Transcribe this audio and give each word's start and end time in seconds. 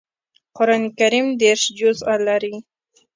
قران 0.57 0.83
کریم 0.97 1.27
دېرش 1.41 1.63
جزء 1.79 2.11
لري 2.27 2.53